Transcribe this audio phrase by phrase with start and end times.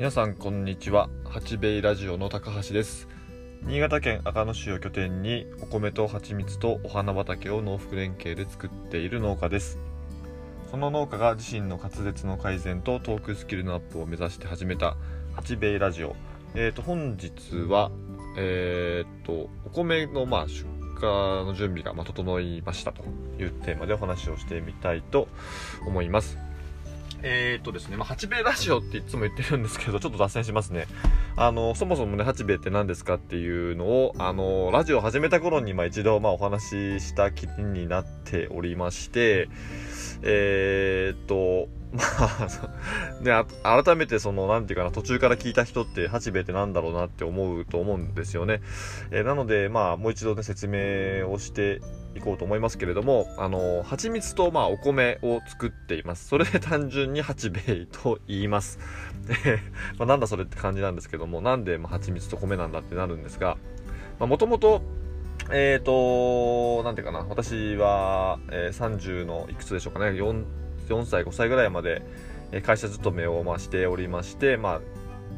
[0.00, 1.10] 皆さんこんにちは。
[1.26, 3.06] 八兵衛ラジオの高橋です。
[3.64, 9.78] 新潟県赤野市を拠点にお米と蜂蜜とお花畑を農福連携で作っている農家です。
[10.70, 14.96] その農家が自身の滑舌の改善とトークスキルのアップを目指して始めた
[15.34, 16.16] 八兵衛ラジオ。
[16.54, 17.90] えーと本日は
[18.38, 20.64] えーとお米のまあ出
[20.96, 21.02] 荷
[21.44, 23.04] の準備がま整いましたと
[23.38, 25.28] いうテーマでお話をしてみたいと
[25.86, 26.49] 思います。
[27.22, 30.86] えー、っとですね、まあ、八兵衛ラジオっていつも言ってるんですけど、ちょっと脱線しますね。
[31.36, 39.48] あの、そもそもね、八兵衛って何ですかっていうのを、あの、ラジオ始めた頃に、まあ、一度、まあ、お話しした気になっておりまして、
[40.22, 48.60] えー、っと、まあ、 ね、改めてその、なんていうかな、途中から聞いた人って、八兵衛ってなんだろうなって思うと思うんですよね。
[49.10, 51.80] えー、なので、まあ、もう一度ね、説明をして
[52.14, 56.28] いこうと思いますけれども、あの、蜂蜜と、まあ、お米を作っています。
[56.28, 58.78] それで単純に八兵衛と言います。
[59.98, 63.56] まあ、なんだそれって感じなんですけども、なんで、まあ、蜂蜜と米なんだってなるんですが、
[64.18, 64.82] まあ、もともと、
[65.52, 70.44] えっ、ー、と、なんていうかな、私は、えー、30のいくつでしょうかね、4
[70.90, 72.02] 4歳5歳ぐらいまで
[72.64, 74.80] 会社勤めをましておりましてまあ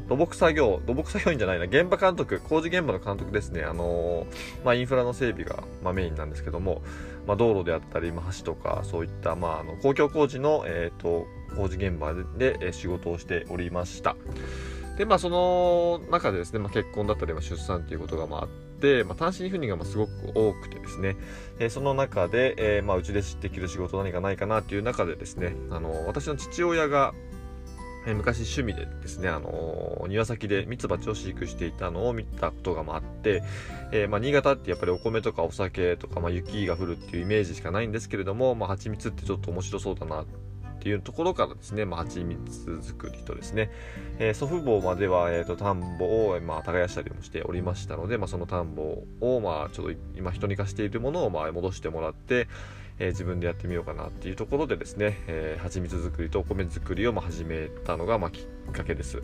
[0.07, 1.65] 土木作業土木作業員じゃないな。
[1.65, 3.63] 現場監督工事現場の監督ですね。
[3.63, 6.81] あのー、まあ、インフラの整備が、まあ、メインなんですけども、
[7.25, 14.15] まあ、道路であったり、まあ、橋とかそういった、まあ、あの公共工事の、えーと、工事現場で、え仕事をしておりました。
[14.97, 18.49] でまあその中でですね、まあ、結婚だったり、まあ、出産ということがまああっ
[18.83, 21.15] て、まあ、単身赴任がまあすごく多くてですね、
[21.59, 27.13] えー、その中で、えー、まあ、うちでできる仕事何かないかなっていう中でですね、あの私の父親が、
[28.05, 33.43] え、昔趣味でですね、あの庭先でミツバチを飼育していたのを見たことがあって、
[33.91, 40.25] えまあ、新潟ってやっぱりお米とかお酒とか、まあ、雪が降るっていうイメージしかないんですけれども、まあ、蜂蜜ってちょっと面白そうだなっ
[40.83, 43.71] ていうところからですね、まあ、蜂蜜作りとですね、
[44.19, 52.49] えー、祖父母までは、えーと、田んぼを、まあ、耕したりもしておりましたので、まあ、その田んぼを、まあ、ちょっと今人に貸しているものを、まあ、戻してもらって、
[52.99, 59.21] えー、自分でやってみようかなっていうところでですね、えー、蜂蜜作りとお米作りを、まあ、始めたのが、まあ、きっかけです。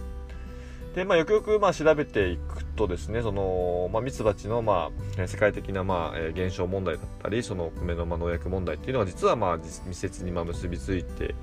[0.95, 11.35] で、まあ、よくよく、まあ、調べていくとですね、その、まあ、ミツバチの、まあ、世界的な、まあ、えー、現象問題だったり、その、米の、ま、農薬問題っていうのは、実は、まあ、密接に、まあ、結びついて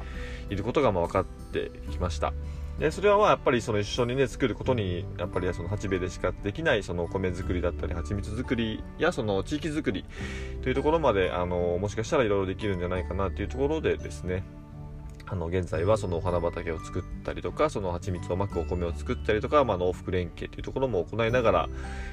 [0.50, 2.32] いることが、まあ、分かってきました。
[2.78, 10.04] で、それは、まあ、やっぱり、その、一緒にね、作ることに、やっぱり、その、八兵衛でしかできない、その、米作りだったり、蜂蜜作りや、その、地域作り
[10.62, 14.44] というところまで、あの、もしかしたらいろいろできるんじゃないかなというところでですね、
[15.28, 21.68] あの現在はそのお花畑を作ったりとかその蜂蜜をまくお米を作ったりとか、まあ、農福連携というところも行いながら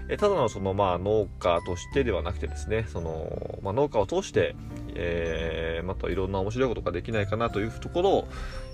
[0.09, 4.55] えただのそのまあ農家としてではなくてですねその、まあ、農家を通して、
[4.95, 8.27] えー、またいろんな面白いことができないかなというところを、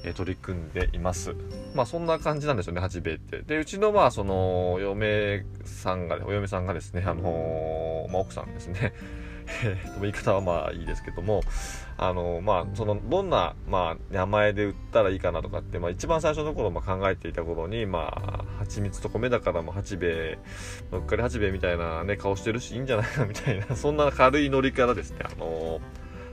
[0.04, 1.36] えー、取り組んでいます。
[1.76, 3.42] まあそんな感じなんですよね八兵衛って。
[3.42, 8.80] でうちのまあその嫁さんがお嫁さんがですねあのー、まあ、奥さんですね。
[8.82, 9.19] えー、
[10.02, 11.42] 言い方はまあいいですけども、
[11.98, 20.40] あの、まあ、その、どんな、まあ、名前で売ったらいいかなとかって、まあ、一番最初の頃、まあ、考えていた頃に、まあ、蜂蜜と米だから、まあ、八兵衛、
[20.94, 25.82] のっかり八兵衛みたいなね、顔してるし、いいんじゃないか みたいな、そんな軽いノリからですね、あの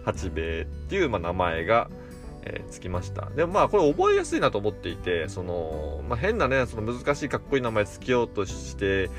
[0.04, 1.90] 八兵衛っていう、まあ、名前が、
[2.44, 3.28] えー、つきました。
[3.30, 9.10] でもまあこれ覚えやすいなと思っていて、その、まあ、変なね、その難しいかっこいい名前つけようとして、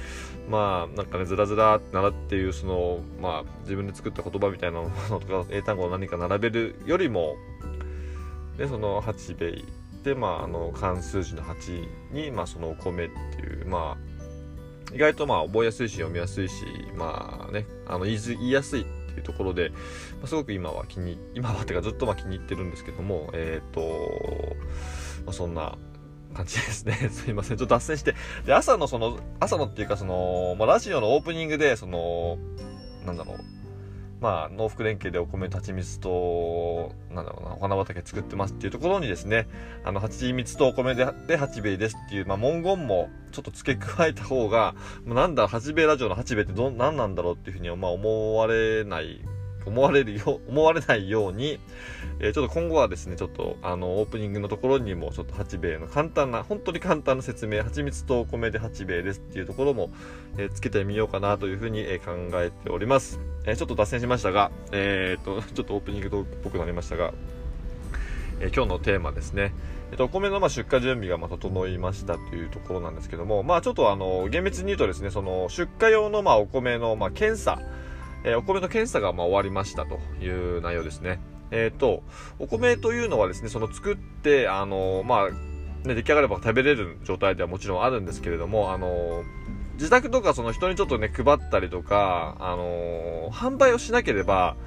[0.47, 7.35] まあなんかね、ずらずらって習っていう、その、まあ自分で作った言葉みたいなものとか、英単語を何か並べるよりも、
[8.57, 9.66] で、その8ベイ
[10.03, 16.63] で、まああの、漢数字の8に、まあそのお米っていう、まあ、意外とまあ覚えやすいし読みやすいし、
[16.96, 19.75] まあね、あの言いやすいっていうところで、ま
[20.24, 24.56] あ、すごく今は気に、今はってかずっとまあ気に入ってるんですけども、えっ、ー、と、
[25.25, 25.78] まあ、そんな
[26.38, 26.94] 感じですね。
[27.12, 27.58] すいません。
[27.58, 28.14] ちょっと脱線して。
[28.46, 32.38] で、朝のその、朝のっていうかその、まあ、ラジオのオープニングで、その、
[33.06, 33.38] なんだろう、
[34.20, 39.48] まあ、農福連携でお米と蜂蜜と、なんだろうな、お花畑作ってますっていうところにですね、
[39.84, 44.75] あの、蜂蜜とお米で、で、八兵衛ですっていう、まあ、文言もちょっと付け加えた方が、
[45.06, 49.22] なんだ、八兵衛ラジオの八兵衛ってど、何なんだろうっていうふうに、まあ、思われない
[49.68, 51.60] 思われるよ、 思われないように、
[52.19, 59.90] えー、ちょっと今後はですね、ちょっとあの、オープニングのところにも、ちょっと八兵衛の簡単な、本当に簡単な説明、蜂蜜とお米で八兵衛ですっていうところも、
[60.38, 63.19] えー、つけてみようかなというふうに、え、考えております。
[63.46, 67.13] えちょっと脱線しましたが、えっと、 ちょっとオープニングっぽくなりましたが、
[68.40, 69.54] え今日のテーマですね。
[69.92, 77.60] えっと、お米のま出荷準備がま整いましたというところなんですけども、まあちょっとあの、厳密に言うとですね、その出荷用のまお米のま検査、
[78.27, 81.19] え、お米の検査がま終わりましたという内容ですね。
[81.51, 82.03] えっ、と、
[82.39, 89.24] お米というのはですね、その作って、あのまあ、ね、出来上がれば食べれる状態ではもちろんあるんですけれども、あの
[89.75, 94.57] 自宅とかその人にちょっとね、配ったりとか、あの販売をしなければ、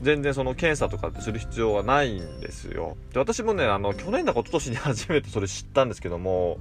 [0.00, 2.96] 全然その検査とかってする必要はないんですよ。
[3.12, 6.58] で、私もね、あの、去年だか一昨年に初めてそれ知ったんですけども、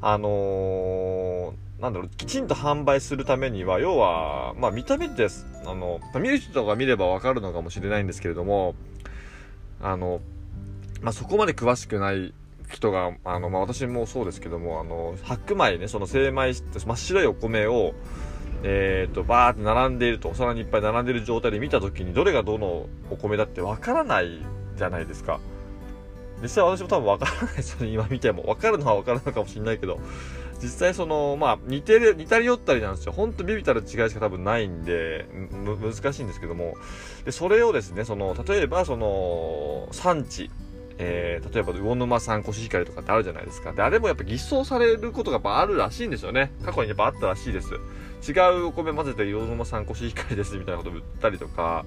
[0.00, 5.46] あのー、なんだろう、きちんと販売するためには、要は、まあ見た目です。
[5.64, 8.74] あの、見る人が見ればわかるのかもしれないんですけれども、
[9.80, 10.20] あの、
[11.02, 12.32] まあそこまで詳しくない
[12.70, 17.94] 人が、あの、まあ私もそうですけども、あの、白米ね、その精米して真っ白いお米を、
[18.62, 24.40] えっ、ー、と、バーって並んでいると、お皿にいっぱい並んでいる状態で見た時に、どれがどのお米だってわからない
[24.76, 25.40] じゃないですか。
[26.42, 28.44] 実際私も多分わからないですよね、今見ても。
[28.44, 29.98] わかるのはわからないかもしれないけど、
[30.62, 33.12] 実際その、まあ、似てる、似たり寄ったりなんですよ。
[33.12, 35.26] ほんとビビたる違いしか多分ないんで、
[35.64, 36.74] 難しいんですけども。
[37.24, 40.50] で、それをですね、その、例えばその、産地、
[40.98, 43.72] えー、例えば魚沼産コシヒカリとかってあるじゃないですか。
[43.72, 46.52] で、あれもやっぱ偽装されることがやっぱあるらしいんですよね。
[46.64, 47.74] 過去にやっぱあったらしいです。
[48.26, 51.84] 違うお米混ぜて魚沼産コシヒカリですみたいなことを言ったりとか。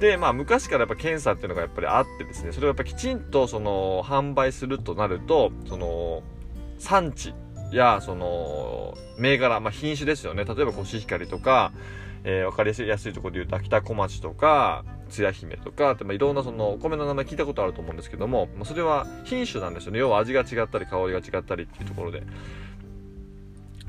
[0.00, 6.22] で、まあ昔からやっぱ検査っていうのがやっぱりあってですね、それをやっぱきちんとその販売するとなると、その
[6.78, 7.34] 産地
[7.70, 10.44] やその銘柄、まあ品種ですよね。
[10.44, 11.72] 例えばコシヒカリとか、
[12.24, 19.98] えー、わかりやすいところで言うと秋田小町とか、つや姫とかって、まあ、いろんなそのお米の名前聞いたことあると思うんですけども、まあ、それは品種なんですよね。
[19.98, 22.22] 要は味が違ったり香りが違ったりっていうところで。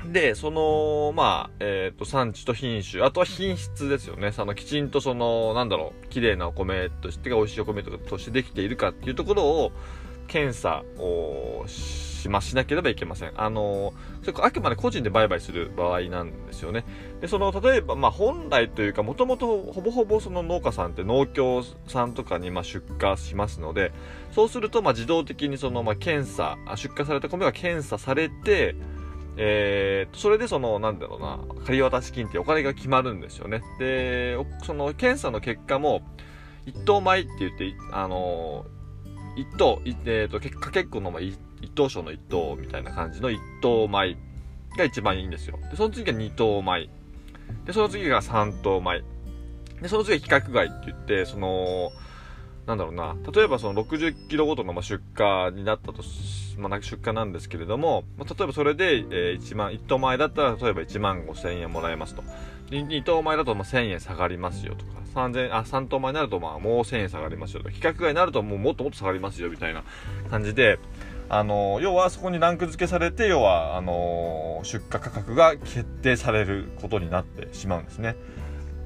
[0.06, 4.32] で、その、まあ、えっ、ー、と、産地と品種、あとは品質ですよね。
[4.32, 9.72] その、きちんとその、なんだろう、綺麗なお米として美味しいお米としてできているかっていうところを、
[10.32, 13.32] 検査をしましなければいけません。
[13.36, 16.86] あの、それあくまで個人で売買する場合なんですよね。
[17.20, 23.92] で、その、例えば、まあ、本来というか、もともとほぼほぼその農家さんって農協さんとかに、まあ出荷しますので、
[24.30, 28.74] そうすると、まあ、自動的にその、まあ、検査、出荷された米が検査されて、
[29.36, 33.62] えー、それでその、なんだろうな、仮渡金ってお金が決まるんですよね。
[33.78, 36.02] で、その検査の結果も、
[36.66, 41.38] 一等米って言って、あのー、一等、えっ、ー、と、かけっこの、一
[41.74, 44.16] 等賞の一等みたいな感じの一等米
[44.76, 45.58] が一番いいんですよ。
[45.70, 46.90] で、その次が二等米。
[47.64, 49.02] で、その次が三等米。
[49.80, 51.90] で、その次が規格外って言って、その、
[52.66, 56.02] なんだろうな、例えばその60キロごとのま出荷になったと
[56.58, 62.22] まあ、出荷なんですけれども、まあ、例えばそれで、えー、1万、1等前だったら例えば1万5千円もらえますと。
[62.70, 69.84] 2等前だとまあ1000円下がりますよとか、3, 千あ、3等前になるとまあもう1000円下がりますよとか、規格外になるともうもっともっと下がりますよみたいな
[70.30, 70.78] 感じで、
[71.28, 78.16] あの要はそこにランク付けされて、要は、あの出荷価格が決定されることになってしまうんですね。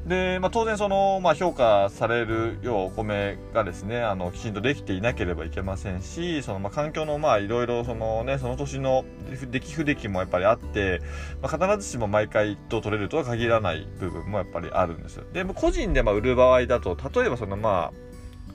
[0.07, 9.05] で、まあ、当然その、まあ、評価される要はお米がですねあのきちんとできていなければいけませんしその、まあ、環境のまあいろいろそのねその年の
[9.51, 11.01] 出来不出来もやっぱりあって、
[11.43, 17.93] まあ、必ずしも毎回1等取れるとは限らない部分もやっぱりあるんですで個人でまあ売る場合だと例えばそのまあ、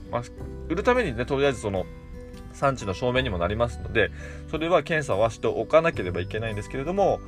[0.09, 0.21] まあ、
[0.69, 1.86] 売るためにねとりあえずその
[2.53, 4.12] 産地の証明にもなりますので
[4.50, 7.19] それは検査はしておかなければいけないんですけれども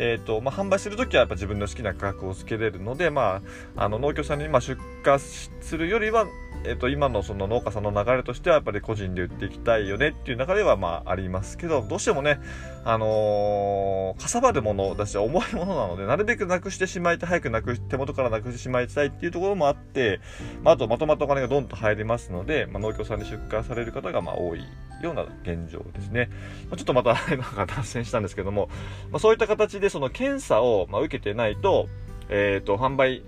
[0.00, 3.42] えーとまあ、販売する時はやっぱ自分の好きな価格をつけれるので、ま
[3.76, 6.24] あ、あの農協さんにま出荷するよりは、
[6.64, 12.40] えー、と今のその農家さんの流れとしてはやっぱり個人で売っていきたいよねっていう流れはまあありますけどどうしてもね、
[12.84, 20.20] あのー、かさばるものだし重いものなのでなるべくなくしてしまいたい早くなく手元からなくしてしまいたいっていうところもあって、
[20.62, 24.64] まあ、あとまとまったお金がどんと入りますので、まあ、農協さんに出荷される方がまあ多い
[25.02, 26.28] ような現状ですね。
[26.68, 28.68] まあ、ちょっとまた なんか脱線したんですけども、
[29.10, 31.88] まあ、そういった形でその検査を、まあ、受けてないと、
[32.28, 33.22] え、ー、と、販売、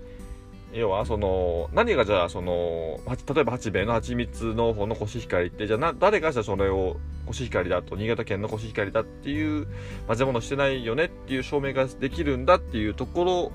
[0.73, 2.99] 要は、その、何がじゃあ、その、
[3.33, 9.67] 例えば八兵衛の蜂蜜農法のコシヒカリって、じゃあな、誰がじゃあそれをコシヒカリだと、新潟県のコシヒカリだっていう、
[10.07, 13.51] 混ぜ物してないよねっていう証明ができるんだっていうとこ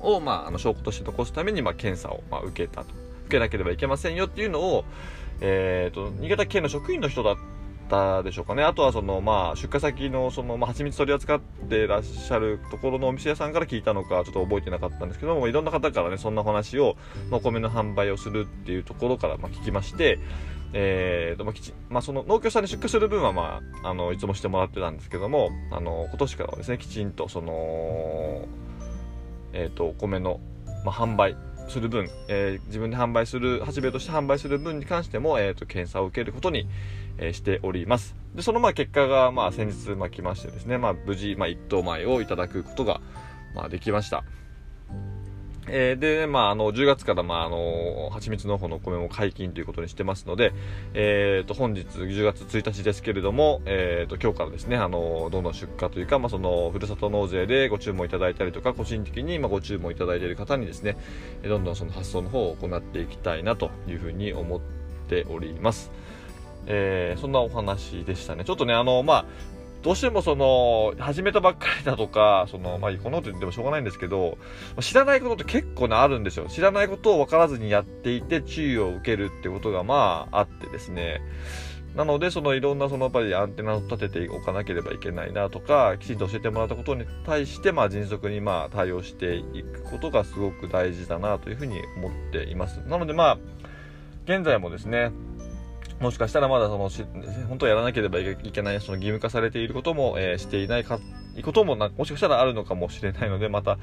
[0.00, 3.04] ろを、まあ、あの証拠として残すために、まあ、検査を、まあ、受けたと。
[3.26, 4.84] 受けなければいけませんよっていうのを、
[5.40, 7.36] えっ、ー、と、新潟県の職員の人だっ
[7.88, 8.62] たでしょうかね。
[8.62, 16.96] あとはその、まあ、出荷先の、その、まあ、蜂蜜取り扱ってらっしゃるところのお店屋さんから聞いたのか、ちょっと覚えてなかったんですけども、いろんな方からね、そんな話を、
[17.30, 20.18] まあ、お米の販売をするっていうところから、まあ、聞きまして、
[20.76, 28.48] えーとまあ、きちまあ、その農協さんに出荷する分は、まあ、あのいつもしてもらってたんですけどもあの今年からはですねきちんとその、
[29.52, 30.40] えーと、お米の、
[30.84, 31.36] まあ、販売
[31.68, 36.68] する分、えー、自分で販売する八兵衛として販売する分に関しても、えーと検査を受けることに、
[37.18, 38.14] えー、しております。
[38.34, 43.00] で、そのまあ結果がまあ先日まあ来ましてですね、まあ無事まあ一等米をいただくことが
[43.54, 44.24] まあできました。
[45.66, 50.52] えー、で、まあ、あの、10月から、まあ、あの、蜂蜜の方のお米も解禁ということにしてますので、
[50.92, 60.98] えっ、ー、と、本日10月1日ですけれども、えっ、ー、と、今日からですね、あの、どんどん出荷というか、まあ、その、ふるさと納税でご注文いただいたりとか、個人的に、まあ、ご注文いただいている方にですね、
[61.42, 64.60] どんどんその発送の方を行っていきたいなというふうに思っ
[65.08, 65.90] ております。
[66.66, 68.44] えー、そんなお話でしたね。
[68.44, 69.24] ちょっとね、あの、まあ、
[69.82, 74.38] どうしてもその、始めたばっかりだとか、その、まあ、このこと言ってもしょうがないんですけど、
[74.80, 76.46] 知らないことって結構ね、あるんですよ。
[76.48, 81.20] 知らないことを分からずにやっていて、注意を受けるってことが、まあ、あってですね。
[81.94, 92.78] なので、そのいろんなそのやっぱりアンテナを立てておかなければいけないなとか、きちんと教えてもらったことに対して、まあ迅速にまあ対応していくことがすごく大事だなというふうに思っています。
[92.88, 93.38] なのでまあ、
[94.24, 95.12] 現在もですね、
[96.00, 97.04] もしかしたらまだそのし
[97.48, 100.98] 本当はやらなければいけないその義務化されていることも、えー、していないか
[101.42, 103.78] こともなもしかしたらあるのかもしれないのでまた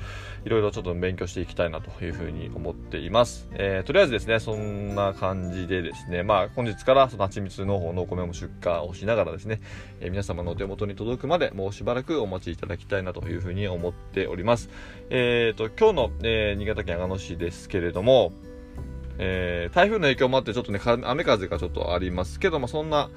[0.46, 9.60] いろいろちょっと勉強していきたいなというふうに思っています、えー、とりあえずですねそんな感じでですねまあ本日からその蜂蜜農法のお米も出荷をしながらですね、
[10.00, 14.70] えー、皆様のお手元に届くまでもうしばらくお待ちいただきたいなというふうに思っております。
[15.10, 18.32] えっ、と今日の、え新潟県阿賀野市ですけれども
[19.18, 23.10] えー、台風の影響もあってちょっとね、雨風がちょっとありますけども、そんな、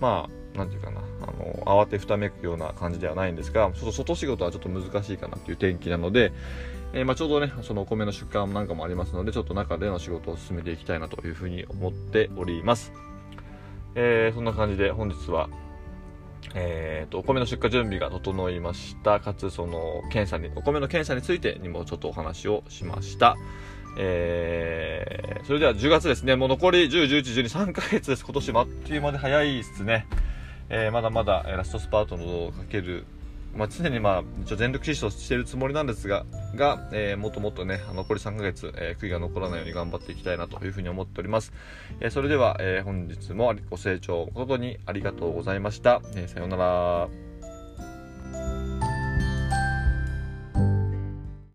[0.00, 6.32] まあ、なんていうかな、あの、慌てふためくような感じではないんですが、ちょっと外仕事はちょっと難しいかなっていう天気なので、
[6.92, 12.92] えー、まあ、ちょうどね、そのお米の出荷なんかもありますので、ちょっと中での仕事を進めていきたいなというふうに思っております。
[13.94, 15.48] えー、そんな感じで本日は、
[16.54, 19.20] えーと、お米の出荷準備が整いました。
[19.20, 23.36] かつ、その、検査に、お米の検査についてにもちょっとお話をしました。
[23.96, 26.36] えー、それでは10月ですね。
[26.36, 28.24] もう残り10、11、12、3ヶ月です。
[28.24, 30.06] 今年もあっという間で早いですね。
[30.68, 33.04] えー、まだまだラストスパートのかける、
[33.54, 41.52] まあ、常にまあ、一応全力疾走しているつもりなんですが、が、えー、もっともっとね、残り3ヶ月、えー、悔いが残らないように頑張っていきたいなというふうに思っております。
[42.00, 46.00] えー、それでは、えー、本日もご清聴誠にありがとうございました。
[46.14, 47.21] えー、さようなら。